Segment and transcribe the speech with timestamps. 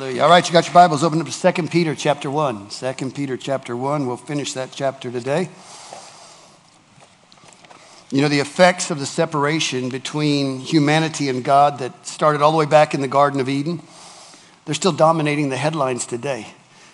[0.00, 0.22] Hallelujah.
[0.22, 1.04] All right, you got your Bibles.
[1.04, 2.70] Open up to 2 Peter chapter 1.
[2.70, 4.06] 2 Peter chapter 1.
[4.06, 5.50] We'll finish that chapter today.
[8.10, 12.56] You know, the effects of the separation between humanity and God that started all the
[12.56, 13.82] way back in the Garden of Eden,
[14.64, 16.46] they're still dominating the headlines today.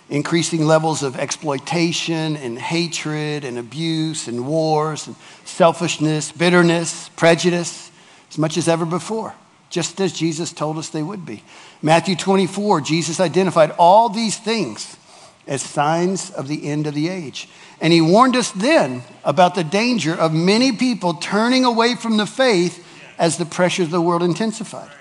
[0.09, 5.15] Increasing levels of exploitation and hatred and abuse and wars and
[5.45, 7.89] selfishness, bitterness, prejudice,
[8.29, 9.33] as much as ever before
[9.69, 11.43] just as Jesus told us they would be.
[11.81, 14.97] Matthew 24, Jesus identified all these things
[15.45, 17.47] as signs of the end of the age.
[17.79, 22.25] And he warned us then about the danger of many people turning away from the
[22.25, 22.83] faith
[23.17, 24.91] as the pressures of the world intensified.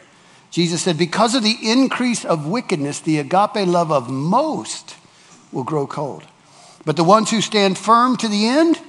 [0.50, 4.96] Jesus said, Because of the increase of wickedness, the agape love of most
[5.52, 6.24] will grow cold.
[6.84, 8.80] But the ones who stand firm to the end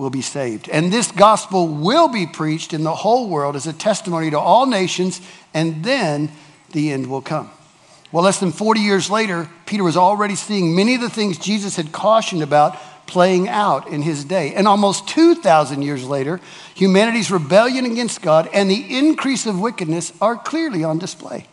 [0.00, 0.66] will be saved.
[0.70, 4.64] And this gospel will be preached in the whole world as a testimony to all
[4.64, 5.20] nations,
[5.52, 6.32] and then
[6.72, 7.50] the end will come.
[8.10, 11.76] Well, less than 40 years later, Peter was already seeing many of the things Jesus
[11.76, 14.54] had cautioned about playing out in his day.
[14.54, 16.40] And almost 2,000 years later,
[16.74, 21.46] humanity's rebellion against God and the increase of wickedness are clearly on display.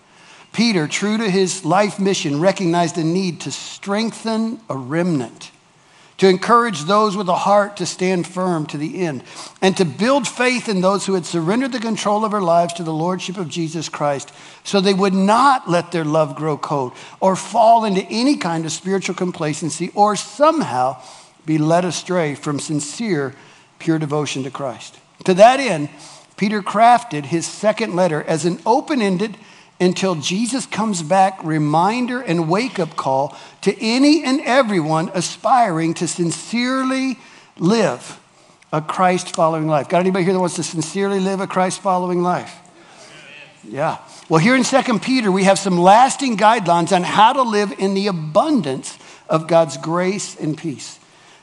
[0.53, 5.51] Peter, true to his life mission, recognized a need to strengthen a remnant
[6.17, 9.23] to encourage those with a heart to stand firm to the end,
[9.61, 12.83] and to build faith in those who had surrendered the control of their lives to
[12.83, 14.31] the Lordship of Jesus Christ,
[14.63, 18.71] so they would not let their love grow cold or fall into any kind of
[18.71, 20.99] spiritual complacency or somehow
[21.45, 23.35] be led astray from sincere,
[23.79, 24.97] pure devotion to Christ.
[25.25, 25.89] To that end,
[26.35, 29.37] Peter crafted his second letter as an open ended,
[29.79, 36.07] until Jesus comes back reminder and wake up call to any and everyone aspiring to
[36.07, 37.17] sincerely
[37.57, 38.19] live
[38.73, 39.87] a Christ following life.
[39.87, 42.53] Got anybody here that wants to sincerely live a Christ following life?
[43.63, 43.97] Yeah.
[44.29, 47.93] Well, here in 2 Peter, we have some lasting guidelines on how to live in
[47.93, 48.97] the abundance
[49.29, 50.99] of God's grace and peace.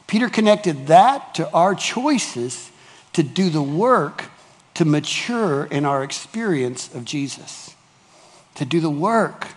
[0.06, 2.70] Peter connected that to our choices
[3.12, 4.30] to do the work
[4.74, 7.63] to mature in our experience of Jesus
[8.54, 9.48] to do the work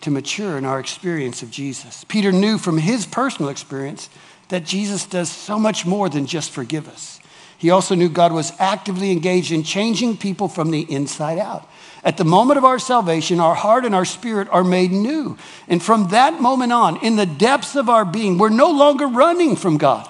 [0.00, 2.04] to mature in our experience of Jesus.
[2.08, 4.08] Peter knew from his personal experience
[4.48, 7.20] that Jesus does so much more than just forgive us.
[7.58, 11.68] He also knew God was actively engaged in changing people from the inside out.
[12.04, 15.36] At the moment of our salvation, our heart and our spirit are made new.
[15.66, 19.56] And from that moment on, in the depths of our being, we're no longer running
[19.56, 20.08] from God.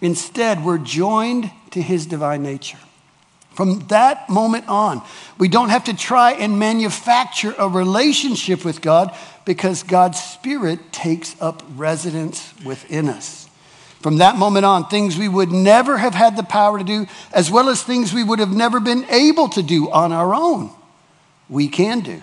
[0.00, 2.78] Instead, we're joined to his divine nature.
[3.54, 5.02] From that moment on,
[5.38, 9.14] we don't have to try and manufacture a relationship with God
[9.44, 13.48] because God's Spirit takes up residence within us.
[14.00, 17.50] From that moment on, things we would never have had the power to do, as
[17.50, 20.70] well as things we would have never been able to do on our own,
[21.48, 22.22] we can do.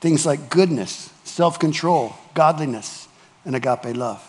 [0.00, 3.08] Things like goodness, self control, godliness,
[3.44, 4.20] and agape love.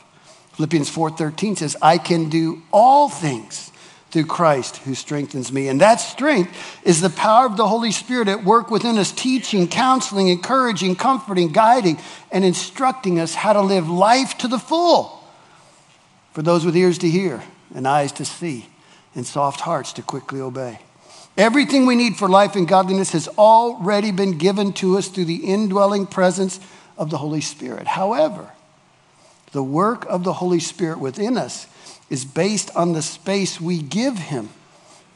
[0.54, 3.67] Philippians 4:13 says, "I can do all things
[4.12, 5.68] through Christ who strengthens me.
[5.68, 9.68] And that strength is the power of the Holy Spirit at work within us, teaching,
[9.68, 12.00] counseling, encouraging, comforting, guiding,
[12.32, 15.24] and instructing us how to live life to the full.
[16.32, 18.68] For those with ears to hear and eyes to see
[19.16, 20.80] and soft hearts to quickly obey.
[21.38, 25.46] Everything we need for life and godliness has already been given to us through the
[25.46, 26.60] indwelling presence
[26.98, 27.88] of the Holy Spirit.
[27.88, 28.52] However,
[29.52, 31.68] the work of the Holy Spirit within us
[32.10, 34.50] is based on the space we give Him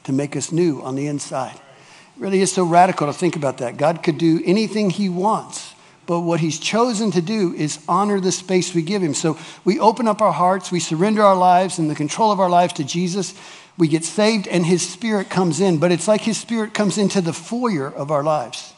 [0.04, 1.56] to make us new on the inside.
[1.56, 3.78] It really is so radical to think about that.
[3.78, 5.74] God could do anything He wants,
[6.06, 9.14] but what He's chosen to do is honor the space we give Him.
[9.14, 12.50] So we open up our hearts, we surrender our lives and the control of our
[12.50, 13.34] lives to Jesus.
[13.78, 17.22] We get saved, and His Spirit comes in, but it's like His Spirit comes into
[17.22, 18.74] the foyer of our lives.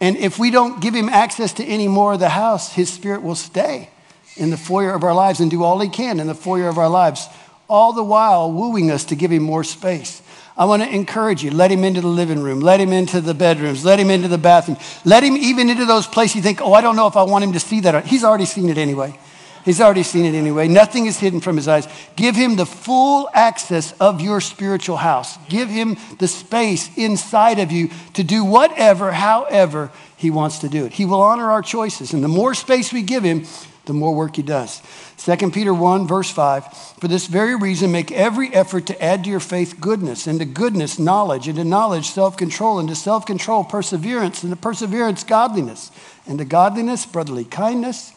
[0.00, 3.22] And if we don't give Him access to any more of the house, His Spirit
[3.22, 3.90] will stay
[4.36, 6.78] in the foyer of our lives and do all he can in the foyer of
[6.78, 7.26] our lives,
[7.68, 10.22] all the while wooing us to give him more space.
[10.56, 13.34] I want to encourage you let him into the living room, let him into the
[13.34, 16.74] bedrooms, let him into the bathroom, let him even into those places you think, oh,
[16.74, 18.04] I don't know if I want him to see that.
[18.06, 19.18] He's already seen it anyway.
[19.64, 20.66] He's already seen it anyway.
[20.66, 21.86] Nothing is hidden from his eyes.
[22.16, 25.38] Give him the full access of your spiritual house.
[25.48, 30.84] Give him the space inside of you to do whatever, however, he wants to do
[30.84, 30.92] it.
[30.92, 32.12] He will honor our choices.
[32.12, 33.46] And the more space we give him,
[33.84, 34.80] the more work he does.
[35.18, 36.64] 2 Peter 1, verse 5
[37.00, 40.44] For this very reason, make every effort to add to your faith goodness, and to
[40.44, 45.24] goodness, knowledge, and to knowledge, self control, and to self control, perseverance, and to perseverance,
[45.24, 45.90] godliness,
[46.26, 48.12] and to godliness, brotherly kindness,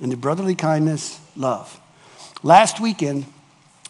[0.00, 1.80] and to brotherly kindness, love.
[2.42, 3.26] Last weekend,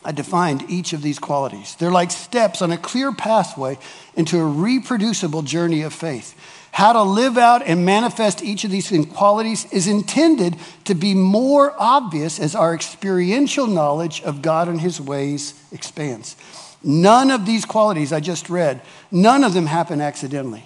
[0.05, 1.75] I defined each of these qualities.
[1.75, 3.79] They're like steps on a clear pathway
[4.17, 6.35] into a reproducible journey of faith.
[6.73, 11.75] How to live out and manifest each of these qualities is intended to be more
[11.79, 16.37] obvious as our experiential knowledge of God and His ways expands.
[16.83, 18.81] None of these qualities I just read,
[19.11, 20.65] none of them happen accidentally.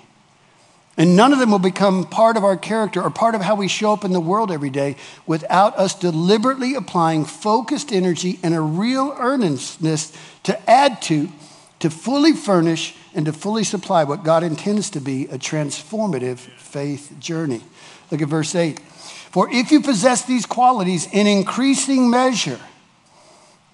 [0.97, 3.67] And none of them will become part of our character or part of how we
[3.67, 4.97] show up in the world every day
[5.27, 10.13] without us deliberately applying focused energy and a real earnestness
[10.45, 11.29] to add to,
[11.81, 17.15] to fully furnish, and to fully supply what God intends to be a transformative faith
[17.19, 17.63] journey.
[18.11, 18.79] Look at verse 8.
[18.81, 22.61] For if you possess these qualities in increasing measure,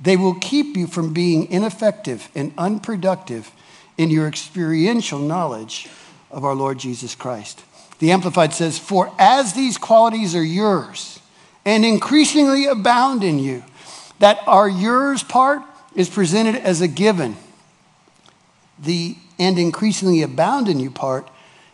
[0.00, 3.50] they will keep you from being ineffective and unproductive
[3.98, 5.88] in your experiential knowledge
[6.30, 7.62] of our Lord Jesus Christ.
[7.98, 11.20] The Amplified says, For as these qualities are yours
[11.64, 13.62] and increasingly abound in you,
[14.18, 15.62] that our yours part
[15.94, 17.36] is presented as a given.
[18.78, 21.28] The and increasingly abound in you part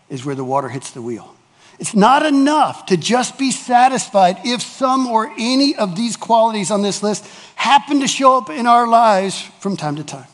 [0.08, 1.34] is where the water hits the wheel.
[1.78, 6.82] It's not enough to just be satisfied if some or any of these qualities on
[6.82, 7.26] this list
[7.56, 10.26] happen to show up in our lives from time to time.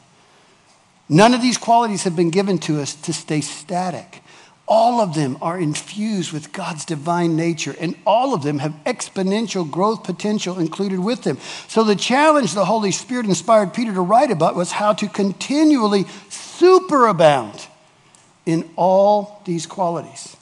[1.12, 4.22] None of these qualities have been given to us to stay static.
[4.66, 9.70] All of them are infused with God's divine nature, and all of them have exponential
[9.70, 11.36] growth potential included with them.
[11.68, 16.04] So, the challenge the Holy Spirit inspired Peter to write about was how to continually
[16.30, 17.66] superabound
[18.46, 20.34] in all these qualities.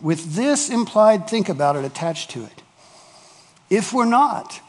[0.00, 2.62] With this implied think about it attached to it.
[3.68, 4.60] If we're not,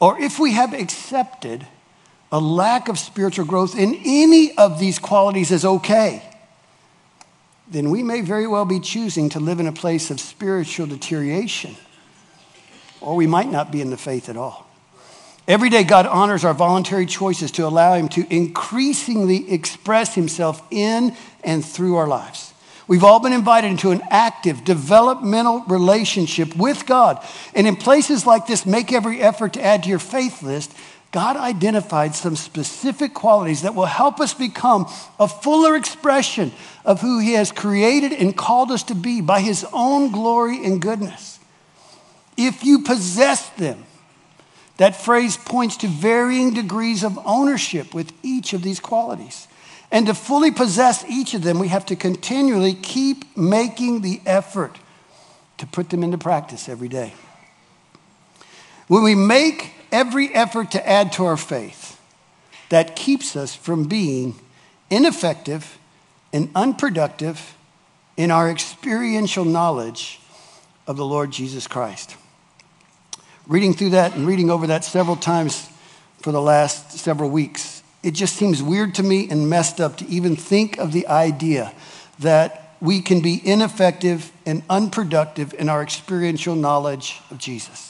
[0.00, 1.68] or if we have accepted
[2.30, 6.22] a lack of spiritual growth in any of these qualities is okay,
[7.70, 11.76] then we may very well be choosing to live in a place of spiritual deterioration,
[13.00, 14.66] or we might not be in the faith at all.
[15.46, 21.16] Every day, God honors our voluntary choices to allow Him to increasingly express Himself in
[21.42, 22.52] and through our lives.
[22.86, 27.22] We've all been invited into an active, developmental relationship with God.
[27.54, 30.74] And in places like this, make every effort to add to your faith list
[31.10, 34.86] God identified some specific qualities that will help us become
[35.18, 36.52] a fuller expression
[36.84, 40.82] of who He has created and called us to be by His own glory and
[40.82, 41.38] goodness.
[42.36, 43.84] If you possess them,
[44.76, 49.48] that phrase points to varying degrees of ownership with each of these qualities.
[49.90, 54.78] And to fully possess each of them, we have to continually keep making the effort
[55.56, 57.14] to put them into practice every day.
[58.86, 62.00] When we make every effort to add to our faith
[62.68, 64.34] that keeps us from being
[64.90, 65.78] ineffective
[66.32, 67.56] and unproductive
[68.16, 70.20] in our experiential knowledge
[70.86, 72.16] of the Lord Jesus Christ.
[73.46, 75.68] Reading through that and reading over that several times
[76.20, 80.06] for the last several weeks, it just seems weird to me and messed up to
[80.08, 81.72] even think of the idea
[82.18, 87.87] that we can be ineffective and unproductive in our experiential knowledge of Jesus.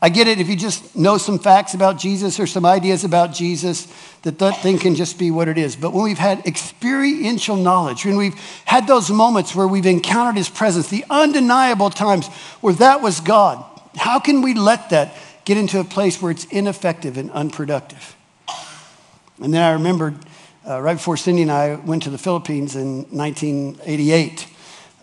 [0.00, 3.32] I get it if you just know some facts about Jesus or some ideas about
[3.32, 3.88] Jesus,
[4.22, 5.74] that that thing can just be what it is.
[5.74, 10.50] But when we've had experiential knowledge, when we've had those moments where we've encountered his
[10.50, 12.28] presence, the undeniable times
[12.60, 13.64] where that was God,
[13.96, 15.16] how can we let that
[15.46, 18.16] get into a place where it's ineffective and unproductive?
[19.42, 20.16] And then I remembered
[20.68, 24.46] uh, right before Cindy and I went to the Philippines in 1988.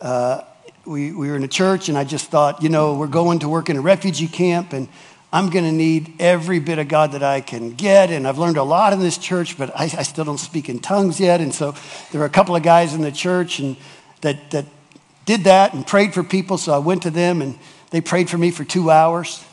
[0.01, 0.41] Uh,
[0.85, 3.49] we, we were in a church, and I just thought, you know, we're going to
[3.49, 4.89] work in a refugee camp, and
[5.31, 8.11] I'm going to need every bit of God that I can get.
[8.11, 10.79] And I've learned a lot in this church, but I, I, still don't speak in
[10.79, 11.41] tongues yet.
[11.41, 11.73] And so
[12.11, 13.75] there were a couple of guys in the church and
[14.21, 14.65] that, that
[15.25, 16.57] did that and prayed for people.
[16.57, 17.57] So I went to them, and
[17.89, 19.43] they prayed for me for two hours.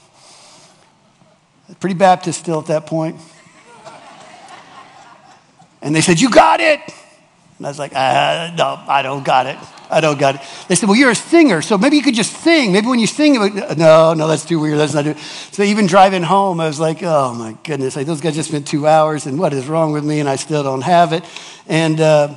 [1.79, 3.17] Pretty Baptist still at that point.
[5.81, 6.81] And they said, You got it.
[7.61, 9.59] And I was like, uh, No, I don't got it.
[9.91, 10.41] I don't got it.
[10.69, 12.73] They said, well, you're a singer, so maybe you could just sing.
[12.73, 14.79] Maybe when you sing, would, no, no, that's too weird.
[14.79, 15.19] That's not it.
[15.19, 18.67] So even driving home, I was like, oh my goodness, like, those guys just spent
[18.67, 20.21] two hours, and what is wrong with me?
[20.21, 21.23] And I still don't have it.
[21.69, 22.37] And uh,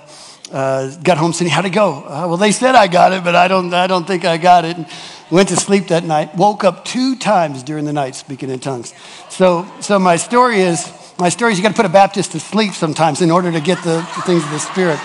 [0.52, 2.04] uh, got home saying, how'd it go?
[2.04, 4.66] Uh, well, they said I got it, but I don't, I don't think I got
[4.66, 4.76] it.
[4.76, 4.88] And
[5.32, 8.94] went to sleep that night, woke up two times during the night speaking in tongues.
[9.30, 12.40] So, so my story is, my story is you got to put a Baptist to
[12.40, 15.00] sleep sometimes in order to get the, the things of the Spirit,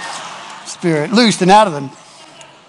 [0.67, 1.91] Spirit loosed and out of them.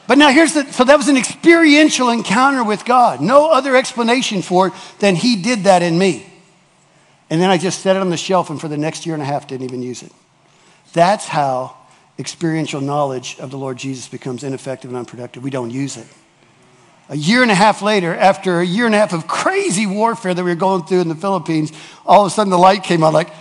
[0.07, 3.21] But now here's the so that was an experiential encounter with God.
[3.21, 6.25] No other explanation for it than He did that in me.
[7.29, 9.21] And then I just set it on the shelf and for the next year and
[9.21, 10.11] a half didn't even use it.
[10.93, 11.77] That's how
[12.17, 15.43] experiential knowledge of the Lord Jesus becomes ineffective and unproductive.
[15.43, 16.07] We don't use it.
[17.09, 20.33] A year and a half later, after a year and a half of crazy warfare
[20.33, 21.71] that we were going through in the Philippines,
[22.05, 23.31] all of a sudden the light came on like,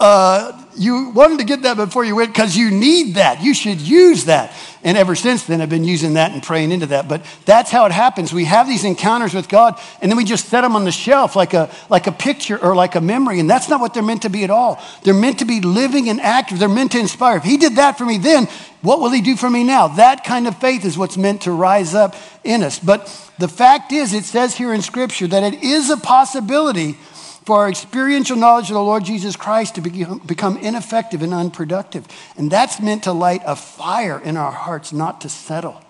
[0.00, 3.42] uh, you wanted to get that before you went because you need that.
[3.42, 4.54] You should use that.
[4.84, 7.08] And ever since then, I've been using that and praying into that.
[7.08, 8.32] But that's how it happens.
[8.32, 11.36] We have these encounters with God, and then we just set them on the shelf
[11.36, 13.38] like a, like a picture or like a memory.
[13.38, 14.82] And that's not what they're meant to be at all.
[15.04, 17.36] They're meant to be living and active, they're meant to inspire.
[17.36, 18.48] If He did that for me then,
[18.80, 19.88] what will He do for me now?
[19.88, 22.80] That kind of faith is what's meant to rise up in us.
[22.80, 23.06] But
[23.38, 26.96] the fact is, it says here in Scripture that it is a possibility
[27.44, 32.06] for our experiential knowledge of the Lord Jesus Christ to become ineffective and unproductive.
[32.36, 35.82] And that's meant to light a fire in our hearts, not to settle.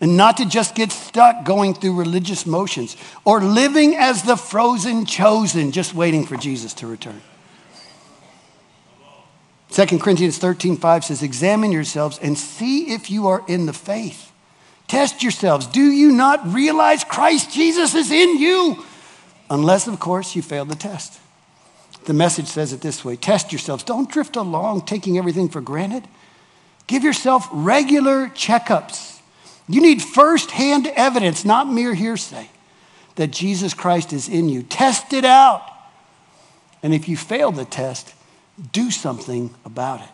[0.00, 5.04] And not to just get stuck going through religious motions or living as the frozen
[5.04, 7.20] chosen, just waiting for Jesus to return.
[9.72, 14.32] 2 Corinthians 13, 5 says, Examine yourselves and see if you are in the faith.
[14.88, 15.66] Test yourselves.
[15.66, 18.84] Do you not realize Christ Jesus is in you?
[19.50, 21.20] Unless, of course, you fail the test.
[22.04, 23.82] The message says it this way test yourselves.
[23.84, 26.06] Don't drift along taking everything for granted.
[26.86, 29.20] Give yourself regular checkups.
[29.68, 32.48] You need firsthand evidence, not mere hearsay,
[33.16, 34.62] that Jesus Christ is in you.
[34.62, 35.62] Test it out.
[36.82, 38.14] And if you fail the test,
[38.72, 40.08] do something about it.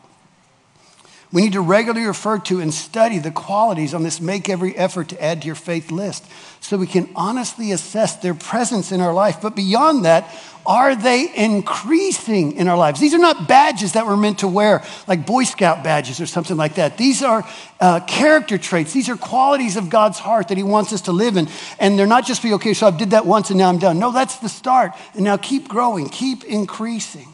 [1.33, 5.09] We need to regularly refer to and study the qualities on this make every effort
[5.09, 6.25] to add to your faith list
[6.61, 9.40] so we can honestly assess their presence in our life.
[9.42, 10.33] But beyond that,
[10.66, 13.00] are they increasing in our lives?
[13.00, 16.56] These are not badges that we're meant to wear, like Boy Scout badges or something
[16.56, 16.99] like that.
[16.99, 17.47] These are
[17.80, 18.92] uh, character traits.
[18.92, 21.49] These are qualities of God's heart that He wants us to live in.
[21.78, 23.99] And they're not just be, okay, so I did that once and now I'm done.
[23.99, 24.92] No, that's the start.
[25.14, 27.28] And now keep growing, keep increasing.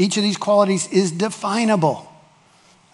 [0.00, 2.10] Each of these qualities is definable.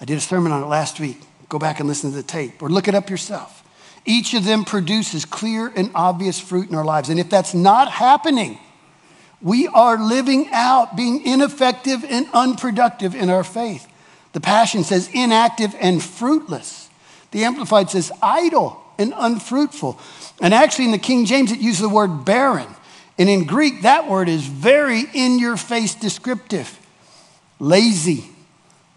[0.01, 1.21] I did a sermon on it last week.
[1.49, 3.63] Go back and listen to the tape or look it up yourself.
[4.05, 7.09] Each of them produces clear and obvious fruit in our lives.
[7.09, 8.59] And if that's not happening,
[9.41, 13.87] we are living out being ineffective and unproductive in our faith.
[14.33, 16.91] The Passion says inactive and fruitless.
[17.31, 20.01] The Amplified says idle and unfruitful.
[20.43, 22.67] And actually, in the King James, it uses the word barren.
[23.17, 26.81] And in Greek, that word is very in your face descriptive
[27.59, 28.31] lazy,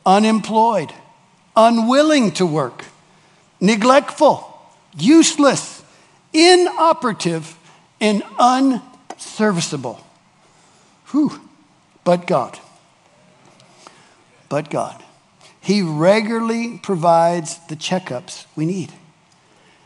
[0.05, 0.93] unemployed,
[1.55, 2.85] unwilling to work,
[3.59, 4.45] neglectful,
[4.97, 5.83] useless,
[6.33, 7.57] inoperative,
[7.99, 10.03] and unserviceable.
[11.11, 11.39] Whew.
[12.03, 12.57] But God.
[14.47, 15.03] But God.
[15.61, 18.91] He regularly provides the checkups we need.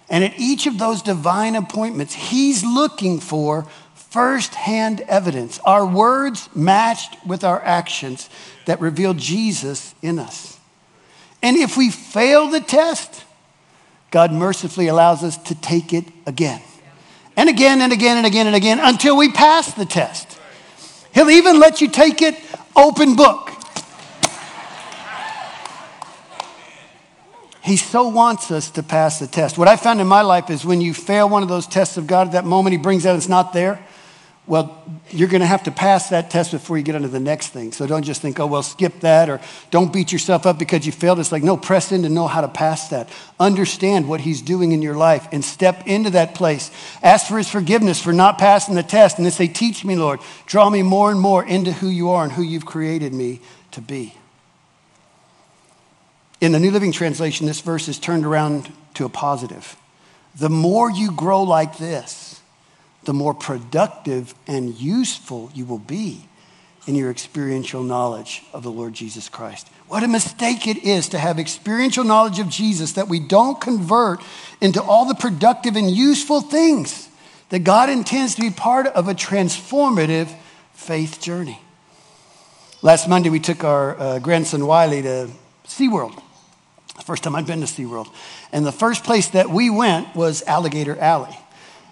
[0.09, 3.67] And at each of those divine appointments, He's looking for
[4.13, 8.29] firsthand evidence, our words matched with our actions
[8.67, 10.59] that reveal Jesus in us.
[11.41, 13.25] And if we fail the test,
[14.11, 16.61] God mercifully allows us to take it again
[17.35, 20.37] and again and again and again and again until we pass the test.
[21.11, 22.35] He'll even let you take it
[22.75, 23.49] open book.
[27.63, 29.57] He so wants us to pass the test.
[29.57, 32.05] What I found in my life is when you fail one of those tests of
[32.05, 33.83] God, at that moment He brings out it's not there,
[34.45, 37.49] well, you're going to have to pass that test before you get into the next
[37.49, 37.71] thing.
[37.71, 39.39] So don't just think, oh, well, skip that, or
[39.71, 41.19] don't beat yourself up because you failed.
[41.19, 43.07] It's like, no, press in to know how to pass that.
[43.39, 46.71] Understand what He's doing in your life and step into that place.
[47.01, 49.17] Ask for His forgiveness for not passing the test.
[49.17, 50.19] And then say, Teach me, Lord.
[50.45, 53.39] Draw me more and more into who you are and who you've created me
[53.71, 54.13] to be.
[56.41, 59.77] In the New Living Translation, this verse is turned around to a positive.
[60.35, 62.41] The more you grow like this,
[63.05, 66.25] the more productive and useful you will be
[66.85, 69.67] in your experiential knowledge of the Lord Jesus Christ.
[69.87, 74.21] What a mistake it is to have experiential knowledge of Jesus that we don't convert
[74.59, 77.09] into all the productive and useful things
[77.49, 80.33] that God intends to be part of a transformative
[80.73, 81.59] faith journey.
[82.81, 85.29] Last Monday, we took our uh, grandson Wiley to
[85.65, 86.21] SeaWorld.
[87.05, 88.13] First time I'd been to SeaWorld.
[88.51, 91.37] And the first place that we went was Alligator Alley.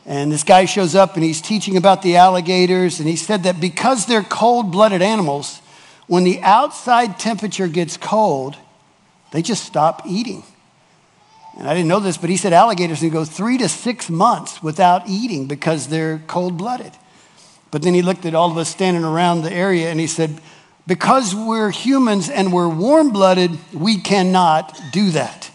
[0.06, 3.00] And this guy shows up and he's teaching about the alligators.
[3.00, 5.62] And he said that because they're cold blooded animals,
[6.08, 8.58] when the outside temperature gets cold,
[9.32, 10.44] they just stop eating.
[11.58, 14.64] And I didn't know this, but he said alligators can go three to six months
[14.64, 16.94] without eating because they're cold blooded.
[17.70, 20.42] But then he looked at all of us standing around the area and he said,
[20.88, 25.52] because we're humans and we're warm blooded, we cannot do that.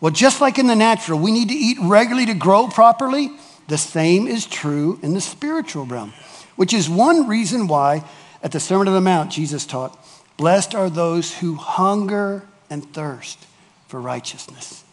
[0.00, 3.30] Well, just like in the natural, we need to eat regularly to grow properly.
[3.68, 6.12] The same is true in the spiritual realm,
[6.56, 8.04] which is one reason why
[8.42, 9.98] at the Sermon on the Mount, Jesus taught,
[10.36, 13.46] Blessed are those who hunger and thirst
[13.88, 14.84] for righteousness,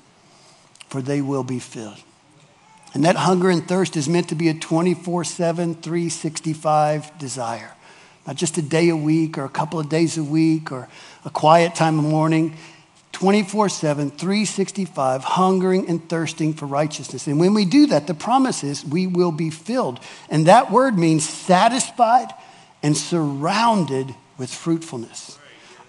[0.88, 2.02] for they will be filled.
[2.94, 7.74] And that hunger and thirst is meant to be a 24 7, 365 desire
[8.26, 10.88] not just a day a week or a couple of days a week or
[11.26, 12.56] a quiet time of morning.
[13.24, 17.26] 24 7, 365, hungering and thirsting for righteousness.
[17.26, 20.02] And when we do that, the promise is we will be filled.
[20.30, 22.28] And that word means satisfied
[22.84, 25.40] and surrounded with fruitfulness.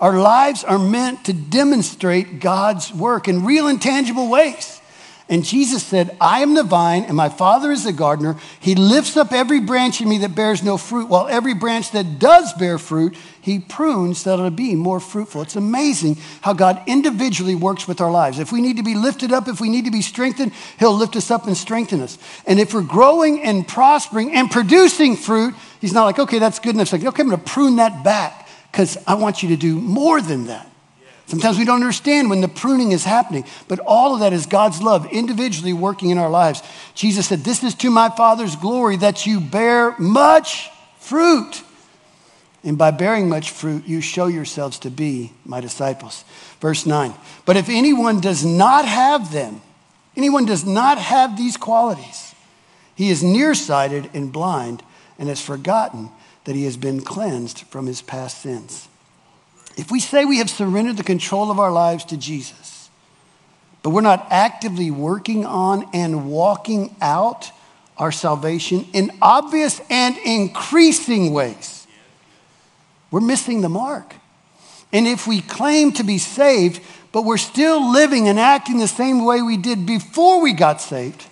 [0.01, 4.81] Our lives are meant to demonstrate God's work in real and tangible ways.
[5.27, 8.37] And Jesus said, I am the vine, and my Father is the gardener.
[8.61, 12.19] He lifts up every branch in me that bears no fruit, while every branch that
[12.19, 15.41] does bear fruit, he prunes that it'll be more fruitful.
[15.41, 18.39] It's amazing how God individually works with our lives.
[18.39, 21.17] If we need to be lifted up, if we need to be strengthened, he'll lift
[21.17, 22.19] us up and strengthen us.
[22.47, 26.75] And if we're growing and prospering and producing fruit, he's not like, okay, that's good
[26.75, 26.93] enough.
[26.93, 30.21] Like, okay, I'm going to prune that back because I want you to do more
[30.21, 30.71] than that.
[31.35, 34.81] Sometimes we don't understand when the pruning is happening, but all of that is God's
[34.81, 36.63] love individually working in our lives.
[36.95, 41.65] Jesus said, This is to my Father's glory that you bear much fruit.
[42.63, 46.25] And by bearing much fruit, you show yourselves to be my disciples.
[46.61, 47.13] Verse 9.
[47.47, 49.61] But if anyone does not have them,
[50.17, 52.33] anyone does not have these qualities,
[52.95, 54.85] he is nearsighted and blind
[55.19, 56.11] and has forgotten
[56.45, 58.89] that he has been cleansed from his past sins.
[59.77, 62.89] If we say we have surrendered the control of our lives to Jesus,
[63.83, 67.51] but we're not actively working on and walking out
[67.97, 71.87] our salvation in obvious and increasing ways,
[73.11, 74.15] we're missing the mark.
[74.93, 79.25] And if we claim to be saved, but we're still living and acting the same
[79.25, 81.25] way we did before we got saved,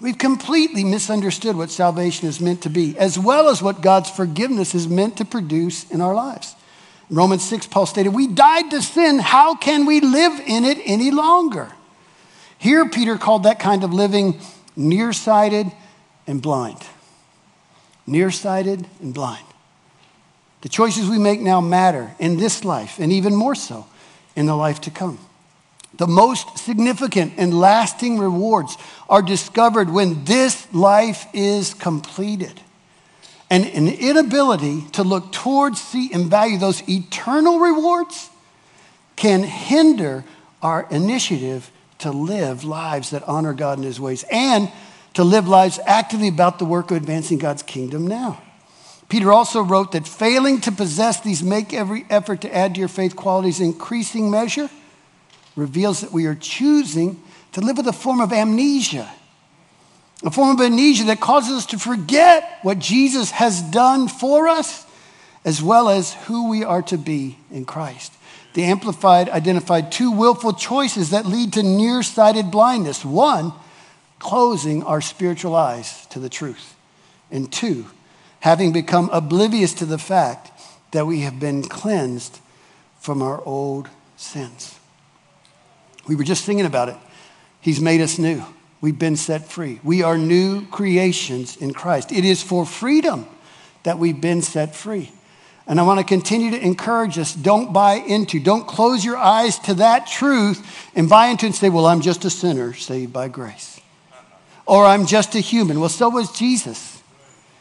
[0.00, 4.74] we've completely misunderstood what salvation is meant to be, as well as what God's forgiveness
[4.74, 6.54] is meant to produce in our lives.
[7.10, 9.18] Romans 6, Paul stated, We died to sin.
[9.18, 11.72] How can we live in it any longer?
[12.56, 14.38] Here, Peter called that kind of living
[14.76, 15.66] nearsighted
[16.26, 16.78] and blind.
[18.06, 19.44] Nearsighted and blind.
[20.60, 23.86] The choices we make now matter in this life, and even more so
[24.36, 25.18] in the life to come.
[25.94, 28.76] The most significant and lasting rewards
[29.08, 32.60] are discovered when this life is completed
[33.50, 38.30] and an inability to look towards, see, and value those eternal rewards
[39.16, 40.24] can hinder
[40.62, 44.70] our initiative to live lives that honor God in His ways and
[45.14, 48.40] to live lives actively about the work of advancing God's kingdom now.
[49.08, 52.88] Peter also wrote that failing to possess these make every effort to add to your
[52.88, 54.70] faith qualities increasing measure
[55.56, 57.20] reveals that we are choosing
[57.52, 59.10] to live with a form of amnesia
[60.22, 64.84] a form of amnesia that causes us to forget what Jesus has done for us,
[65.44, 68.12] as well as who we are to be in Christ.
[68.52, 73.04] The Amplified identified two willful choices that lead to nearsighted blindness.
[73.04, 73.52] One,
[74.18, 76.76] closing our spiritual eyes to the truth.
[77.30, 77.86] And two,
[78.40, 80.50] having become oblivious to the fact
[80.90, 82.40] that we have been cleansed
[82.98, 84.78] from our old sins.
[86.06, 86.96] We were just thinking about it.
[87.60, 88.44] He's made us new.
[88.80, 89.78] We've been set free.
[89.84, 92.12] We are new creations in Christ.
[92.12, 93.26] It is for freedom
[93.82, 95.10] that we've been set free.
[95.66, 99.58] And I want to continue to encourage us don't buy into, don't close your eyes
[99.60, 103.28] to that truth and buy into and say, well, I'm just a sinner saved by
[103.28, 103.80] grace.
[104.66, 105.78] Or I'm just a human.
[105.78, 106.89] Well, so was Jesus.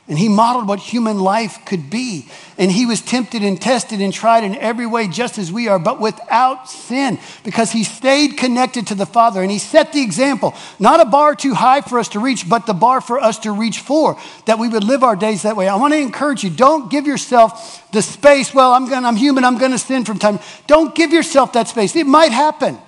[0.07, 2.25] And he modeled what human life could be.
[2.57, 5.77] And he was tempted and tested and tried in every way, just as we are,
[5.77, 9.43] but without sin, because he stayed connected to the Father.
[9.43, 12.65] And he set the example, not a bar too high for us to reach, but
[12.65, 15.67] the bar for us to reach for, that we would live our days that way.
[15.67, 19.45] I want to encourage you don't give yourself the space, well, I'm, gonna, I'm human,
[19.45, 20.39] I'm going to sin from time.
[20.65, 21.95] Don't give yourself that space.
[21.95, 22.79] It might happen,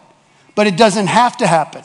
[0.56, 1.84] but it doesn't have to happen.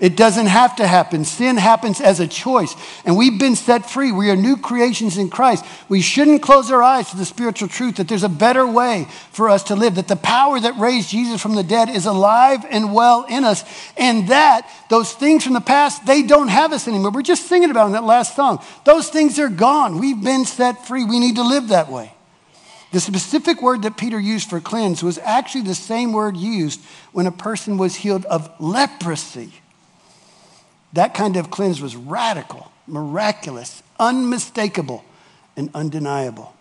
[0.00, 1.26] It doesn't have to happen.
[1.26, 2.74] Sin happens as a choice.
[3.04, 4.12] And we've been set free.
[4.12, 5.62] We are new creations in Christ.
[5.90, 9.50] We shouldn't close our eyes to the spiritual truth that there's a better way for
[9.50, 12.94] us to live, that the power that raised Jesus from the dead is alive and
[12.94, 13.62] well in us,
[13.98, 17.10] and that those things from the past, they don't have us anymore.
[17.10, 18.64] We're just singing about in that last song.
[18.84, 19.98] Those things are gone.
[19.98, 21.04] We've been set free.
[21.04, 22.14] We need to live that way.
[22.92, 26.80] The specific word that Peter used for cleanse was actually the same word used
[27.12, 29.52] when a person was healed of leprosy.
[30.92, 35.04] That kind of cleanse was radical, miraculous, unmistakable,
[35.56, 36.54] and undeniable.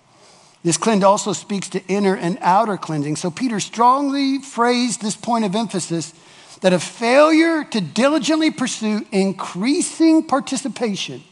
[0.63, 3.15] This cleanse also speaks to inner and outer cleansing.
[3.15, 6.13] So Peter strongly phrased this point of emphasis
[6.61, 11.23] that a failure to diligently pursue increasing participation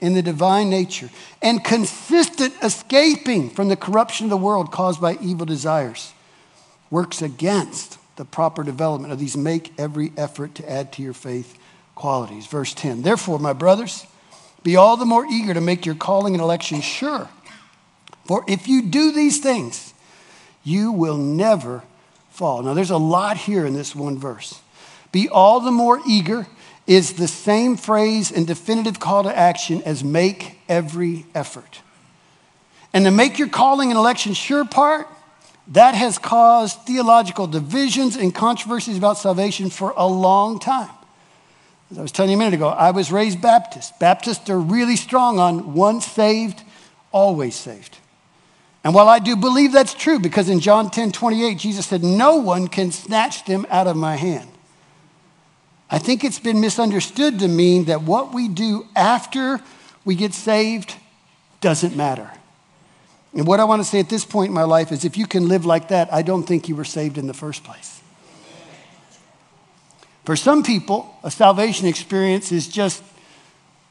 [0.00, 1.08] in the divine nature
[1.40, 6.12] and consistent escaping from the corruption of the world caused by evil desires
[6.90, 11.58] works against the proper development of these make every effort to add to your faith
[11.94, 12.46] qualities.
[12.46, 14.06] Verse 10 Therefore, my brothers,
[14.62, 17.28] be all the more eager to make your calling and election sure.
[18.26, 19.92] For if you do these things,
[20.62, 21.82] you will never
[22.30, 22.62] fall.
[22.62, 24.60] Now, there's a lot here in this one verse.
[25.12, 26.46] Be all the more eager
[26.86, 31.80] is the same phrase and definitive call to action as make every effort.
[32.92, 35.06] And to make your calling and election sure part,
[35.68, 40.90] that has caused theological divisions and controversies about salvation for a long time.
[41.94, 44.00] As I was telling you a minute ago, I was raised Baptist.
[44.00, 46.60] Baptists are really strong on once saved,
[47.12, 47.98] always saved.
[48.82, 52.34] And while I do believe that's true, because in John 10 28, Jesus said, No
[52.34, 54.48] one can snatch them out of my hand.
[55.88, 59.60] I think it's been misunderstood to mean that what we do after
[60.04, 60.96] we get saved
[61.60, 62.28] doesn't matter.
[63.34, 65.28] And what I want to say at this point in my life is if you
[65.28, 67.93] can live like that, I don't think you were saved in the first place.
[70.24, 73.02] For some people, a salvation experience is just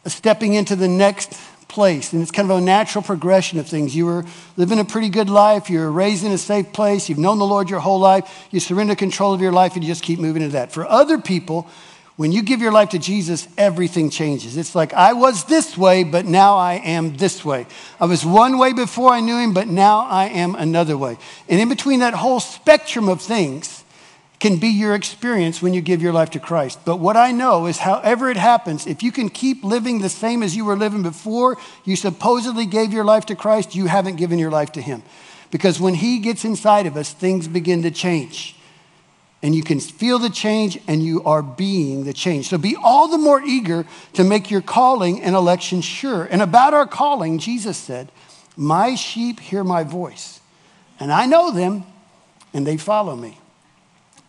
[0.06, 1.34] stepping into the next
[1.68, 2.14] place.
[2.14, 3.96] And it's kind of a natural progression of things.
[3.96, 4.26] You were
[4.58, 7.46] living a pretty good life, you were raised in a safe place, you've known the
[7.46, 10.44] Lord your whole life, you surrender control of your life, and you just keep moving
[10.44, 10.72] into that.
[10.72, 11.68] For other people,
[12.16, 14.56] when you give your life to Jesus, everything changes.
[14.56, 17.66] It's like, I was this way, but now I am this way.
[18.00, 21.18] I was one way before I knew him, but now I am another way.
[21.50, 23.83] And in between that whole spectrum of things,
[24.44, 26.78] can be your experience when you give your life to Christ.
[26.84, 30.44] But what I know is, however it happens, if you can keep living the same
[30.44, 34.38] as you were living before you supposedly gave your life to Christ, you haven't given
[34.38, 35.02] your life to Him.
[35.50, 38.58] Because when He gets inside of us, things begin to change.
[39.42, 42.50] And you can feel the change, and you are being the change.
[42.50, 46.26] So be all the more eager to make your calling and election sure.
[46.26, 48.12] And about our calling, Jesus said,
[48.58, 50.42] My sheep hear my voice,
[51.00, 51.86] and I know them,
[52.54, 53.38] and they follow me.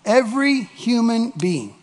[0.04, 1.74] Every human being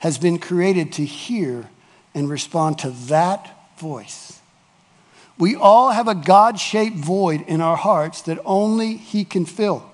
[0.00, 1.68] has been created to hear
[2.14, 4.40] and respond to that voice.
[5.38, 9.88] We all have a God shaped void in our hearts that only He can fill.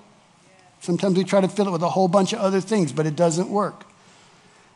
[0.79, 3.15] Sometimes we try to fill it with a whole bunch of other things, but it
[3.15, 3.85] doesn't work.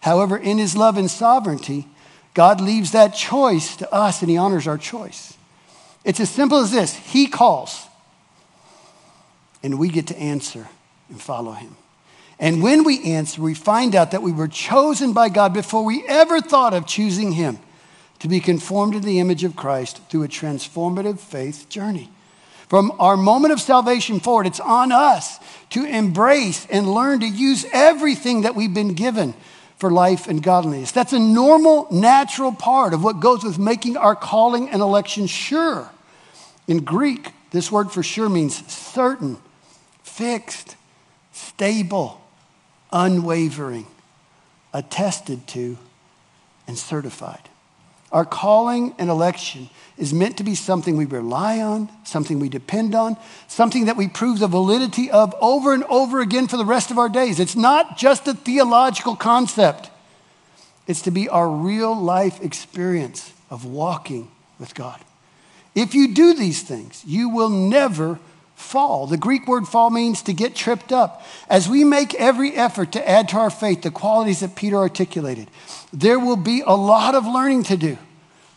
[0.02, 1.88] However, in His love and sovereignty,
[2.34, 5.38] God leaves that choice to us and He honors our choice.
[6.04, 7.86] It's as simple as this He calls,
[9.64, 10.68] and we get to answer
[11.10, 11.76] and follow Him.
[12.40, 16.06] And when we answer, we find out that we were chosen by God before we
[16.08, 17.58] ever thought of choosing Him
[18.20, 22.10] to be conformed to the image of Christ through a transformative faith journey.
[22.68, 27.66] From our moment of salvation forward, it's on us to embrace and learn to use
[27.72, 29.34] everything that we've been given
[29.78, 30.92] for life and godliness.
[30.92, 35.90] That's a normal, natural part of what goes with making our calling and election sure.
[36.68, 39.38] In Greek, this word for sure means certain,
[40.04, 40.76] fixed,
[41.32, 42.20] stable,
[42.92, 43.88] unwavering,
[44.74, 45.78] attested to,
[46.68, 47.50] and certified.
[48.12, 52.96] Our calling and election is meant to be something we rely on, something we depend
[52.96, 56.90] on, something that we prove the validity of over and over again for the rest
[56.90, 57.40] of our days.
[57.40, 59.90] It's not just a theological concept,
[60.88, 65.02] it's to be our real life experience of walking with God.
[65.76, 68.20] If you do these things, you will never
[68.58, 69.06] fall.
[69.06, 71.24] The Greek word fall means to get tripped up.
[71.48, 75.50] As we make every effort to add to our faith the qualities that Peter articulated,
[75.94, 77.98] there will be a lot of learning to do.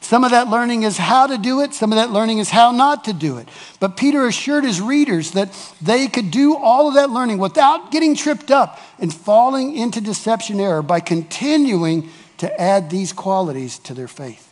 [0.00, 2.72] Some of that learning is how to do it, some of that learning is how
[2.72, 3.48] not to do it.
[3.78, 8.16] But Peter assured his readers that they could do all of that learning without getting
[8.16, 12.08] tripped up and falling into deception error by continuing
[12.38, 14.49] to add these qualities to their faith.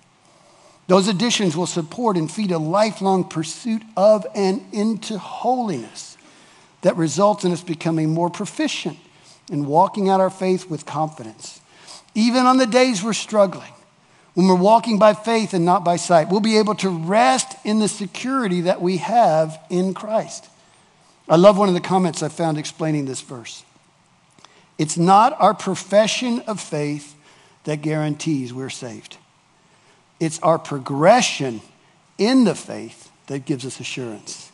[0.89, 6.17] Those additions will support and feed a lifelong pursuit of and into holiness
[6.81, 8.99] that results in us becoming more proficient
[9.51, 11.61] in walking out our faith with confidence.
[12.15, 13.73] Even on the days we're struggling,
[14.33, 17.81] when we're walking by faith and not by sight, we'll be able to rest in
[17.81, 20.49] the security that we have in Christ.
[21.29, 23.63] I love one of the comments I found explaining this verse.
[24.79, 27.15] It's not our profession of faith
[27.65, 29.19] that guarantees we're saved.
[30.21, 31.61] It's our progression
[32.17, 34.51] in the faith that gives us assurance.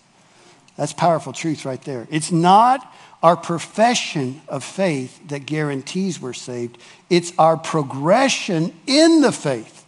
[0.77, 2.07] That's powerful truth right there.
[2.11, 6.77] It's not our profession of faith that guarantees we're saved,
[7.09, 9.87] it's our progression in the faith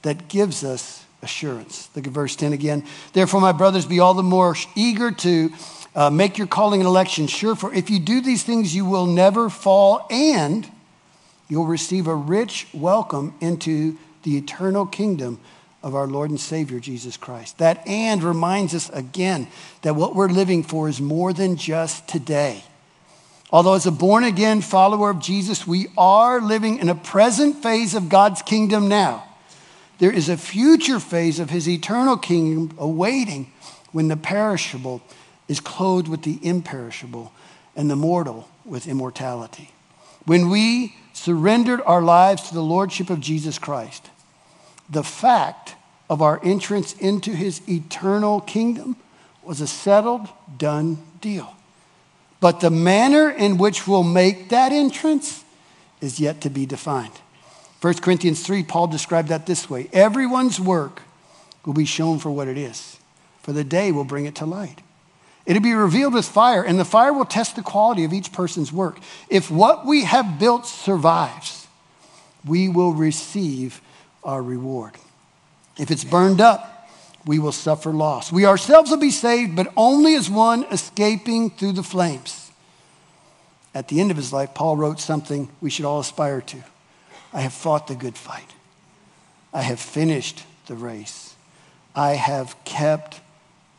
[0.00, 1.90] that gives us assurance.
[1.94, 2.84] Look at verse 10 again.
[3.12, 5.50] Therefore, my brothers, be all the more eager to
[5.94, 9.06] uh, make your calling and election sure, for if you do these things, you will
[9.06, 10.70] never fall and
[11.48, 15.38] you'll receive a rich welcome into the eternal kingdom
[15.82, 17.58] of our Lord and Savior Jesus Christ.
[17.58, 19.46] That and reminds us again
[19.82, 22.64] that what we're living for is more than just today.
[23.52, 27.94] Although, as a born again follower of Jesus, we are living in a present phase
[27.94, 29.24] of God's kingdom now.
[29.98, 33.52] There is a future phase of his eternal kingdom awaiting
[33.92, 35.02] when the perishable
[35.46, 37.30] is clothed with the imperishable
[37.76, 39.70] and the mortal with immortality.
[40.24, 44.10] When we surrendered our lives to the Lordship of Jesus Christ,
[44.88, 45.74] the fact
[46.10, 48.96] of our entrance into his eternal kingdom
[49.42, 51.54] was a settled, done deal.
[52.40, 55.44] But the manner in which we'll make that entrance
[56.00, 57.12] is yet to be defined.
[57.80, 61.02] 1 Corinthians 3, Paul described that this way Everyone's work
[61.64, 62.98] will be shown for what it is,
[63.42, 64.82] for the day will bring it to light.
[65.46, 68.72] It'll be revealed with fire, and the fire will test the quality of each person's
[68.72, 68.98] work.
[69.28, 71.66] If what we have built survives,
[72.46, 73.80] we will receive
[74.24, 74.94] our reward.
[75.78, 76.88] If it's burned up,
[77.26, 78.30] we will suffer loss.
[78.30, 82.50] We ourselves will be saved, but only as one escaping through the flames.
[83.74, 86.62] At the end of his life, Paul wrote something we should all aspire to
[87.32, 88.52] I have fought the good fight,
[89.52, 91.34] I have finished the race,
[91.94, 93.20] I have kept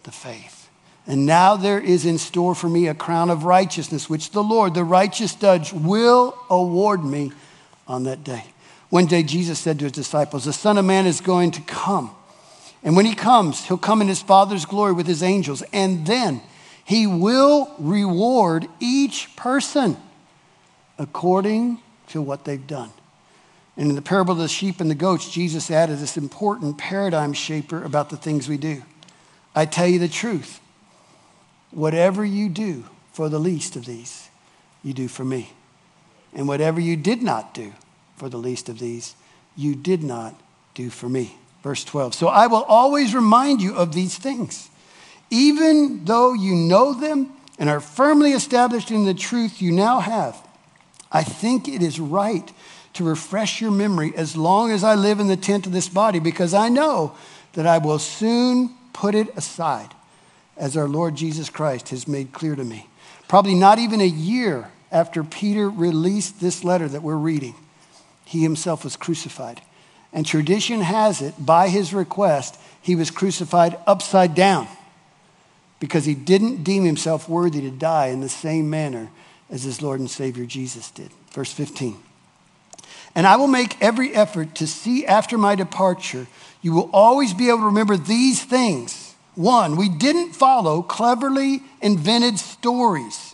[0.04, 0.70] the faith.
[1.08, 4.74] And now there is in store for me a crown of righteousness, which the Lord,
[4.74, 7.32] the righteous judge, will award me
[7.88, 8.44] on that day.
[8.90, 12.12] One day, Jesus said to his disciples, The Son of Man is going to come.
[12.84, 15.64] And when he comes, he'll come in his Father's glory with his angels.
[15.74, 16.42] And then
[16.84, 19.98] he will reward each person
[20.98, 22.92] according to what they've done.
[23.76, 27.34] And in the parable of the sheep and the goats, Jesus added this important paradigm
[27.34, 28.84] shaper about the things we do.
[29.54, 30.62] I tell you the truth
[31.72, 34.30] Whatever you do for the least of these,
[34.82, 35.52] you do for me.
[36.34, 37.74] And whatever you did not do
[38.16, 39.16] for the least of these,
[39.56, 40.40] you did not
[40.74, 41.38] do for me.
[41.64, 42.14] Verse 12.
[42.14, 44.70] So I will always remind you of these things,
[45.30, 50.38] even though you know them and are firmly established in the truth you now have.
[51.12, 52.52] I think it is right
[52.94, 56.20] to refresh your memory as long as I live in the tent of this body,
[56.20, 57.16] because I know
[57.54, 59.94] that I will soon put it aside
[60.58, 62.88] as our Lord Jesus Christ has made clear to me.
[63.28, 67.56] Probably not even a year after Peter released this letter that we're reading,
[68.26, 69.62] he himself was crucified.
[70.12, 74.68] And tradition has it, by his request, he was crucified upside down
[75.80, 79.10] because he didn't deem himself worthy to die in the same manner
[79.50, 81.12] as his Lord and Savior Jesus did.
[81.32, 81.98] Verse 15.
[83.14, 86.28] And I will make every effort to see after my departure,
[86.62, 92.40] you will always be able to remember these things one, we didn't follow cleverly invented
[92.40, 93.25] stories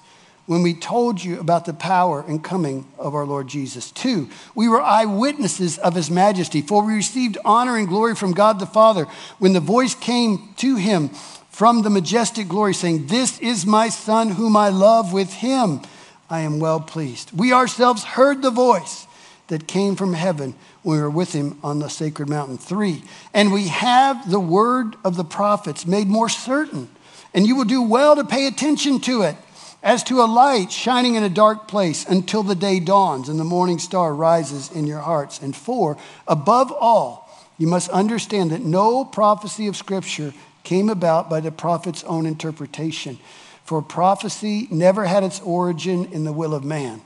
[0.46, 3.92] when we told you about the power and coming of our Lord Jesus.
[3.92, 8.60] Two, we were eyewitnesses of his majesty, for we received honor and glory from God
[8.60, 9.06] the Father
[9.40, 11.10] when the voice came to him
[11.50, 15.82] from the majestic glory, saying, This is my Son whom I love, with him
[16.30, 17.32] I am well pleased.
[17.38, 19.06] We ourselves heard the voice
[19.48, 22.58] that came from heaven when we were with him on the sacred mountain.
[22.58, 26.90] Three, and we have the word of the prophets made more certain,
[27.34, 29.36] and you will do well to pay attention to it
[29.84, 33.44] as to a light shining in a dark place until the day dawns and the
[33.44, 35.42] morning star rises in your hearts.
[35.42, 41.40] And four, above all, you must understand that no prophecy of Scripture came about by
[41.40, 43.20] the prophet's own interpretation.
[43.64, 47.02] For prophecy never had its origin in the will of man,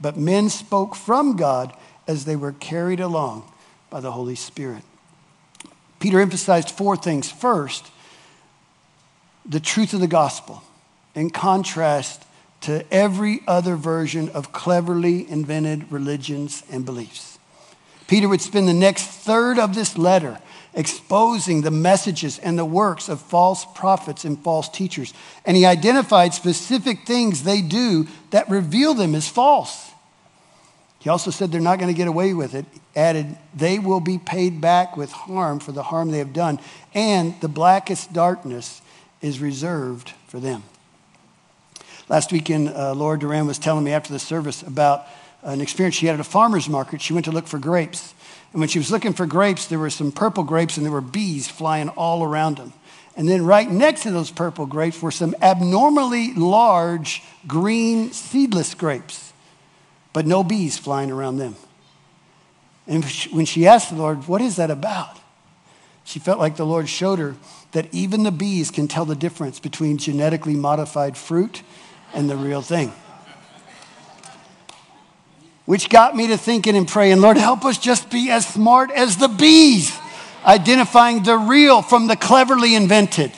[0.00, 1.72] but men spoke from God
[2.06, 3.50] as they were carried along
[3.90, 4.82] by the Holy Spirit.
[5.98, 7.30] Peter emphasized four things.
[7.30, 7.90] First,
[9.44, 10.62] the truth of the gospel,
[11.16, 12.22] in contrast
[12.60, 17.38] to every other version of cleverly invented religions and beliefs.
[18.06, 20.38] Peter would spend the next third of this letter
[20.74, 25.14] exposing the messages and the works of false prophets and false teachers.
[25.44, 29.90] And he identified specific things they do that reveal them as false.
[30.98, 32.66] He also said they're not going to get away with it.
[32.94, 36.58] Added, they will be paid back with harm for the harm they have done,
[36.94, 38.82] and the blackest darkness
[39.22, 40.62] is reserved for them.
[42.08, 45.06] Last weekend, uh, Laura Duran was telling me after the service about
[45.42, 47.00] an experience she had at a farmer's market.
[47.00, 48.14] She went to look for grapes.
[48.52, 51.00] And when she was looking for grapes, there were some purple grapes and there were
[51.00, 52.72] bees flying all around them.
[53.16, 59.26] And then right next to those purple grapes were some abnormally large green seedless grapes
[60.16, 61.56] but no bees flying around them.
[62.86, 65.20] And when she asked the Lord, What is that about?
[66.04, 67.36] She felt like the Lord showed her
[67.72, 71.62] that even the bees can tell the difference between genetically modified fruit
[72.14, 72.92] and the real thing.
[75.64, 79.16] Which got me to thinking and praying, Lord, help us just be as smart as
[79.16, 79.98] the bees,
[80.44, 83.32] identifying the real from the cleverly invented.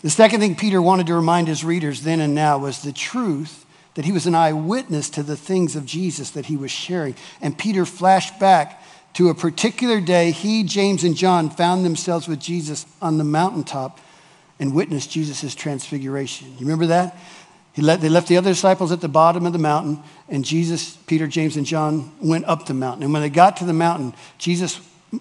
[0.00, 3.64] The second thing Peter wanted to remind his readers then and now was the truth
[3.94, 7.14] that he was an eyewitness to the things of Jesus that he was sharing.
[7.40, 8.82] And Peter flashed back
[9.14, 14.00] to a particular day, he, James, and John found themselves with Jesus on the mountaintop
[14.58, 16.52] and witnessed Jesus' transfiguration.
[16.52, 17.16] You remember that?
[17.76, 21.26] Let, they left the other disciples at the bottom of the mountain, and Jesus, Peter,
[21.26, 23.02] James, and John went up the mountain.
[23.02, 24.78] And when they got to the mountain, Jesus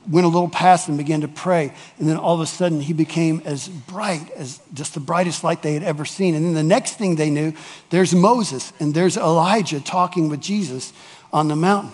[0.09, 1.73] went a little past and began to pray.
[1.97, 5.61] And then all of a sudden, he became as bright as just the brightest light
[5.61, 6.35] they had ever seen.
[6.35, 7.53] And then the next thing they knew,
[7.89, 10.93] there's Moses and there's Elijah talking with Jesus
[11.33, 11.91] on the mountain.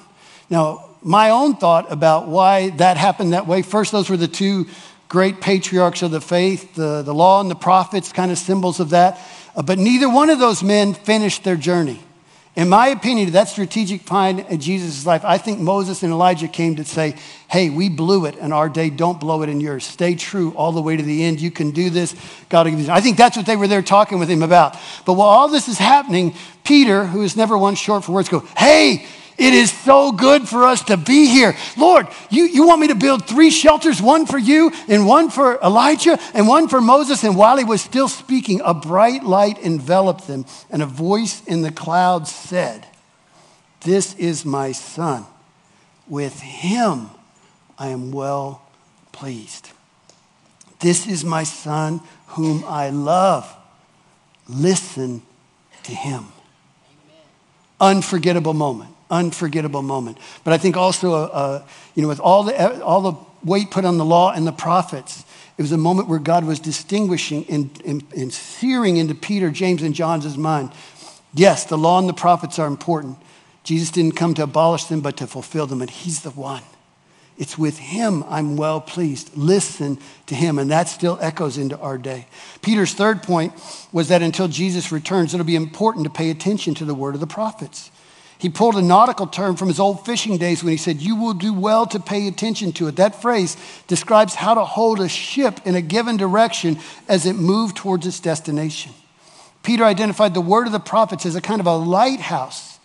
[0.50, 4.67] Now, my own thought about why that happened that way first, those were the two
[5.07, 8.91] great patriarchs of the faith, the, the law and the prophets, kind of symbols of
[8.91, 9.19] that.
[9.55, 11.99] Uh, but neither one of those men finished their journey.
[12.55, 16.77] In my opinion, that strategic find in Jesus' life, I think Moses and Elijah came
[16.77, 17.15] to say,
[17.51, 19.85] hey, we blew it in our day, don't blow it in yours.
[19.85, 21.39] Stay true all the way to the end.
[21.39, 22.15] You can do this.
[22.49, 22.91] God will give you.
[22.91, 24.75] I think that's what they were there talking with him about.
[25.05, 28.39] But while all this is happening, Peter, who is never one short for words, go,
[28.57, 29.05] hey,
[29.38, 31.56] it is so good for us to be here.
[31.78, 35.60] Lord, you, you want me to build three shelters, one for you, and one for
[35.62, 37.23] Elijah, and one for Moses.
[37.23, 41.62] And while he was still speaking, a bright light enveloped them, and a voice in
[41.62, 42.88] the clouds said,
[43.82, 45.26] This is my son.
[46.08, 47.12] With him
[47.78, 48.63] I am well
[49.12, 49.69] pleased.
[50.80, 53.56] This is my son whom I love.
[54.47, 55.21] Listen
[55.84, 56.26] to him.
[57.80, 60.17] Unforgettable moment unforgettable moment.
[60.43, 63.85] But I think also, uh, uh, you know, with all the, all the weight put
[63.85, 65.25] on the law and the prophets,
[65.57, 69.81] it was a moment where God was distinguishing and, and, and searing into Peter, James,
[69.81, 70.71] and John's mind.
[71.33, 73.17] Yes, the law and the prophets are important.
[73.63, 76.63] Jesus didn't come to abolish them, but to fulfill them, and He's the one.
[77.37, 79.35] It's with Him I'm well pleased.
[79.35, 82.27] Listen to Him, and that still echoes into our day.
[82.61, 83.53] Peter's third point
[83.91, 87.21] was that until Jesus returns, it'll be important to pay attention to the word of
[87.21, 87.91] the prophets.
[88.39, 91.34] He pulled a nautical term from his old fishing days when he said, You will
[91.34, 92.97] do well to pay attention to it.
[92.97, 97.78] That phrase describes how to hold a ship in a given direction as it moved
[97.78, 98.93] towards its destination.
[99.63, 102.80] Peter identified the word of the prophets as a kind of a lighthouse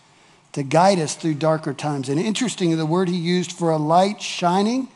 [0.53, 2.09] to guide us through darker times.
[2.09, 4.89] And interestingly, the word he used for a light shining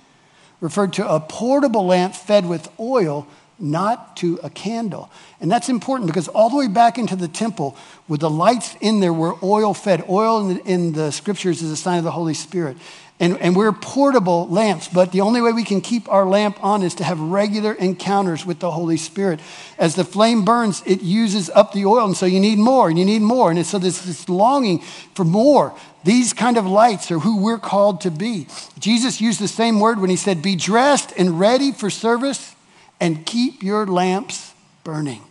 [0.61, 3.27] referred to a portable lamp fed with oil
[3.59, 5.11] not to a candle.
[5.40, 7.77] And that's important because all the way back into the temple,
[8.09, 10.05] with the lights in there, were oil fed.
[10.09, 12.77] Oil in the, in the scriptures is a sign of the Holy Spirit.
[13.19, 16.83] And, and we're portable lamps, but the only way we can keep our lamp on
[16.83, 19.40] is to have regular encounters with the Holy Spirit.
[19.79, 22.99] As the flame burns, it uses up the oil, and so you need more, and
[22.99, 23.51] you need more.
[23.51, 24.81] And so there's this longing
[25.14, 25.75] for more.
[26.05, 28.49] These kind of lights are who we're called to be.
[28.79, 32.55] Jesus used the same word when he said, Be dressed and ready for service
[33.00, 34.54] and keep your lamps
[34.85, 35.22] burning.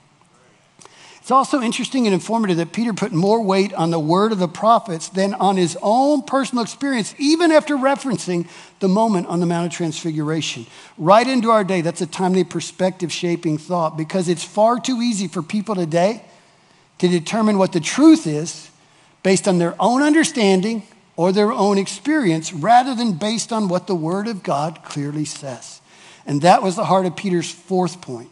[1.26, 4.48] It's also interesting and informative that Peter put more weight on the word of the
[4.48, 8.48] prophets than on his own personal experience, even after referencing
[8.80, 10.68] the moment on the Mount of Transfiguration.
[11.00, 15.28] Right into our day, that's a timely perspective shaping thought because it's far too easy
[15.28, 16.24] for people today
[17.00, 18.70] to determine what the truth is
[19.24, 20.84] based on their own understanding
[21.16, 25.82] or their own experience rather than based on what the Word of God clearly says.
[26.26, 28.30] And that was the heart of Peter's fourth point.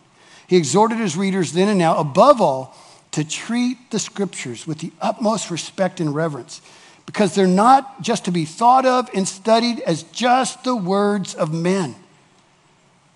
[0.48, 2.76] He exhorted his readers then and now, above all,
[3.12, 6.62] to treat the scriptures with the utmost respect and reverence
[7.06, 11.54] because they're not just to be thought of and studied as just the words of
[11.54, 11.96] men.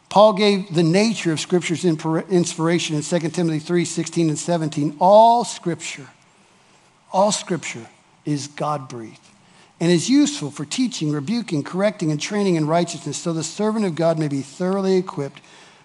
[0.09, 4.97] Paul gave the nature of Scripture's inspiration in 2 Timothy 3 16 and 17.
[4.99, 6.07] All Scripture,
[7.11, 7.87] all Scripture
[8.23, 9.19] is God breathed
[9.79, 13.95] and is useful for teaching, rebuking, correcting, and training in righteousness, so the servant of
[13.95, 15.41] God may be thoroughly equipped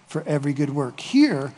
[0.07, 0.99] for every good work.
[0.99, 1.53] Here,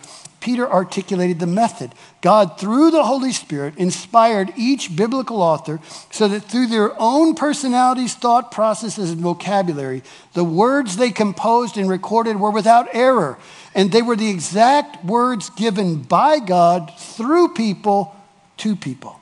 [0.46, 1.92] Peter articulated the method.
[2.22, 5.80] God, through the Holy Spirit, inspired each biblical author
[6.12, 11.90] so that through their own personalities, thought processes, and vocabulary, the words they composed and
[11.90, 13.40] recorded were without error.
[13.74, 18.16] And they were the exact words given by God through people
[18.58, 19.20] to people.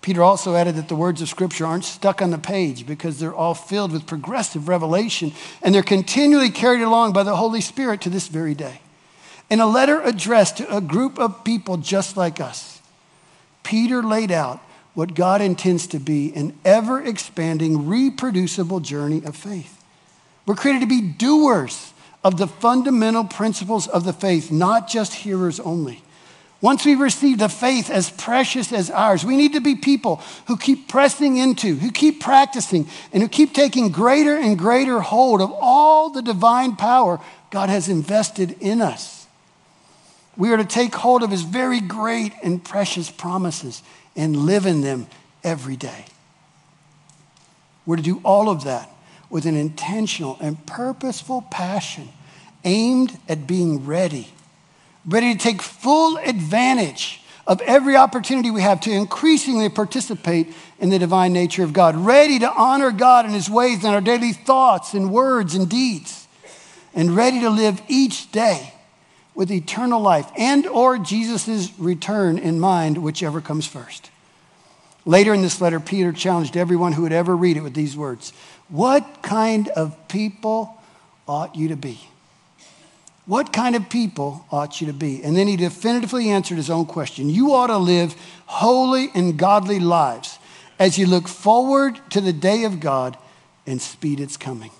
[0.00, 3.34] Peter also added that the words of Scripture aren't stuck on the page because they're
[3.34, 5.32] all filled with progressive revelation
[5.62, 8.80] and they're continually carried along by the Holy Spirit to this very day.
[9.50, 12.80] In a letter addressed to a group of people just like us,
[13.64, 14.60] Peter laid out
[14.94, 19.82] what God intends to be an ever expanding, reproducible journey of faith.
[20.46, 21.92] We're created to be doers
[22.24, 26.02] of the fundamental principles of the faith, not just hearers only.
[26.60, 30.56] Once we receive the faith as precious as ours, we need to be people who
[30.56, 35.52] keep pressing into, who keep practicing, and who keep taking greater and greater hold of
[35.60, 39.26] all the divine power God has invested in us.
[40.36, 43.82] We are to take hold of his very great and precious promises
[44.16, 45.06] and live in them
[45.44, 46.06] every day.
[47.86, 48.90] We're to do all of that
[49.30, 52.08] with an intentional and purposeful passion
[52.64, 54.28] aimed at being ready,
[55.08, 60.98] ready to take full advantage of every opportunity we have to increasingly participate in the
[60.98, 64.92] divine nature of God, ready to honor God in his ways in our daily thoughts
[64.92, 66.28] and words and deeds,
[66.94, 68.74] and ready to live each day
[69.34, 74.10] with eternal life and or Jesus' return in mind, whichever comes first.
[75.06, 78.34] Later in this letter, Peter challenged everyone who would ever read it with these words
[78.68, 80.76] What kind of people
[81.26, 81.98] ought you to be?
[83.28, 85.22] What kind of people ought you to be?
[85.22, 87.28] And then he definitively answered his own question.
[87.28, 88.16] You ought to live
[88.46, 90.38] holy and godly lives
[90.78, 93.18] as you look forward to the day of God
[93.66, 94.70] and speed its coming.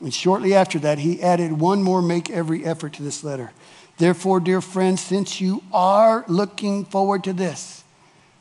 [0.00, 3.52] And shortly after that, he added one more make every effort to this letter.
[3.98, 7.84] Therefore, dear friends, since you are looking forward to this,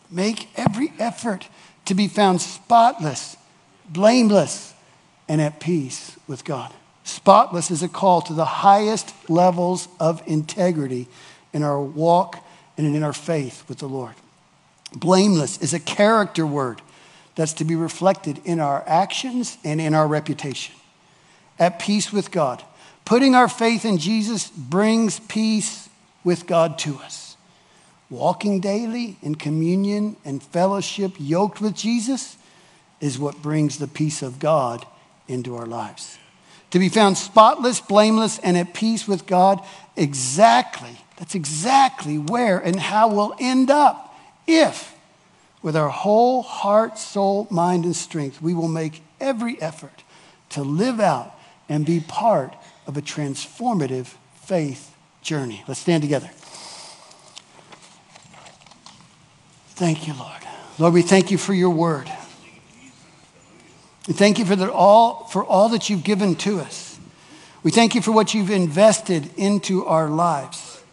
[0.09, 1.49] make every effort
[1.83, 3.35] to be found spotless,
[3.89, 4.73] blameless,
[5.27, 6.71] and at peace with God.
[7.05, 11.07] Spotless is a call to the highest levels of integrity
[11.53, 12.43] in our walk
[12.77, 14.15] and in our faith with the Lord.
[14.91, 16.81] Blameless is a character word
[17.35, 20.73] that's to be reflected in our actions and in our reputation.
[21.59, 22.63] At peace with God.
[23.05, 25.87] Putting our faith in Jesus brings peace
[26.23, 27.37] with God to us.
[28.09, 32.35] Walking daily in communion and fellowship, yoked with Jesus,
[32.99, 34.87] is what brings the peace of God
[35.27, 36.17] into our lives
[36.75, 39.65] to be found spotless, blameless, and at peace with God.
[39.95, 44.13] Exactly, that's exactly where and how we'll end up
[44.45, 44.93] if,
[45.61, 50.03] with our whole heart, soul, mind, and strength, we will make every effort
[50.49, 51.33] to live out
[51.69, 52.53] and be part
[52.85, 54.07] of a transformative
[54.41, 55.63] faith journey.
[55.69, 56.29] Let's stand together.
[59.75, 60.41] Thank you, Lord.
[60.77, 62.11] Lord, we thank you for your word.
[64.07, 66.99] We thank you for, the, all, for all that you've given to us.
[67.63, 70.83] We thank you for what you've invested into our lives.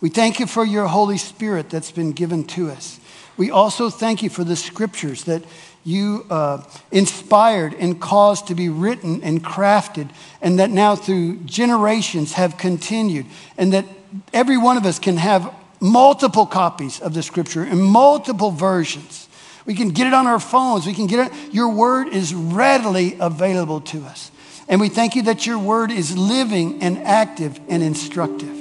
[0.00, 2.98] We thank you for your Holy Spirit that's been given to us.
[3.36, 5.44] We also thank you for the scriptures that
[5.84, 10.10] you uh, inspired and caused to be written and crafted,
[10.42, 13.86] and that now through generations have continued, and that
[14.32, 19.27] every one of us can have multiple copies of the scripture in multiple versions.
[19.68, 20.86] We can get it on our phones.
[20.86, 21.52] We can get it.
[21.52, 24.30] Your word is readily available to us.
[24.66, 28.56] And we thank you that your word is living and active and instructive.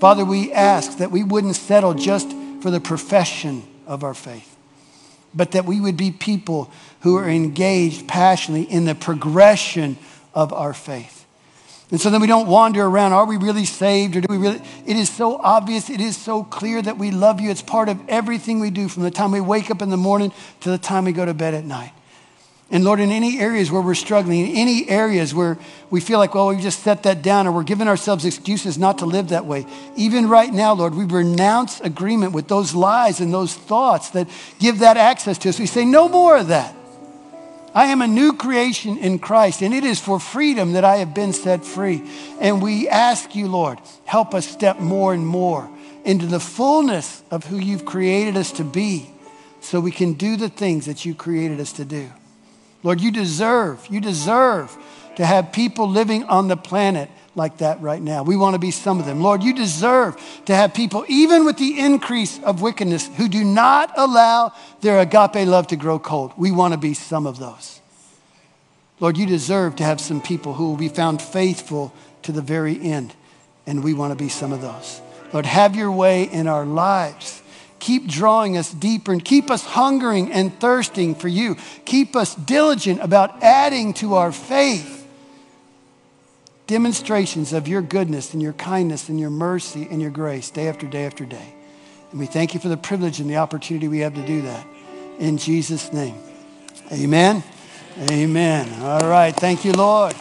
[0.00, 4.56] Father, we ask that we wouldn't settle just for the profession of our faith,
[5.32, 6.68] but that we would be people
[7.02, 9.96] who are engaged passionately in the progression
[10.34, 11.13] of our faith.
[11.94, 13.12] And so then we don't wander around.
[13.12, 14.60] Are we really saved or do we really?
[14.84, 15.88] It is so obvious.
[15.88, 17.52] It is so clear that we love you.
[17.52, 20.32] It's part of everything we do from the time we wake up in the morning
[20.62, 21.92] to the time we go to bed at night.
[22.68, 25.56] And Lord, in any areas where we're struggling, in any areas where
[25.88, 28.98] we feel like, well, we just set that down or we're giving ourselves excuses not
[28.98, 29.64] to live that way,
[29.94, 34.28] even right now, Lord, we renounce agreement with those lies and those thoughts that
[34.58, 35.60] give that access to us.
[35.60, 36.74] We say, no more of that.
[37.74, 41.12] I am a new creation in Christ, and it is for freedom that I have
[41.12, 42.08] been set free.
[42.40, 45.68] And we ask you, Lord, help us step more and more
[46.04, 49.10] into the fullness of who you've created us to be
[49.60, 52.08] so we can do the things that you created us to do.
[52.84, 54.76] Lord, you deserve, you deserve
[55.16, 58.22] to have people living on the planet like that right now.
[58.22, 59.20] We want to be some of them.
[59.20, 60.16] Lord, you deserve
[60.46, 65.46] to have people, even with the increase of wickedness, who do not allow their agape
[65.46, 66.32] love to grow cold.
[66.36, 67.80] We want to be some of those.
[69.00, 72.80] Lord, you deserve to have some people who will be found faithful to the very
[72.80, 73.14] end,
[73.66, 75.00] and we want to be some of those.
[75.32, 77.42] Lord, have your way in our lives.
[77.80, 81.56] Keep drawing us deeper and keep us hungering and thirsting for you.
[81.84, 85.03] Keep us diligent about adding to our faith
[86.66, 90.86] demonstrations of your goodness and your kindness and your mercy and your grace day after
[90.86, 91.54] day after day.
[92.10, 94.66] And we thank you for the privilege and the opportunity we have to do that.
[95.18, 96.16] In Jesus' name.
[96.92, 97.42] Amen.
[98.10, 98.82] Amen.
[98.82, 99.34] All right.
[99.34, 100.14] Thank you, Lord.